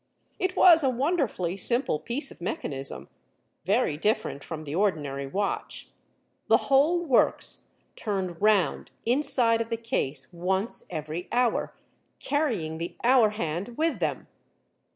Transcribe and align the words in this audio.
It 0.39 0.55
was 0.55 0.83
a 0.83 0.89
wonderfully 0.89 1.55
simple 1.57 1.99
piece 1.99 2.31
of 2.31 2.41
mechanism, 2.41 3.07
very 3.65 3.97
different 3.97 4.43
from 4.43 4.63
the 4.63 4.73
ordinary 4.73 5.27
watch. 5.27 5.89
The 6.47 6.57
whole 6.57 7.05
works 7.05 7.65
turned 7.95 8.41
round 8.41 8.89
inside 9.05 9.61
of 9.61 9.69
the 9.69 9.77
case 9.77 10.33
once 10.33 10.85
every 10.89 11.27
hour, 11.31 11.75
carrying 12.19 12.79
the 12.79 12.95
hour 13.03 13.29
hand 13.29 13.77
with 13.77 13.99
them. 13.99 14.25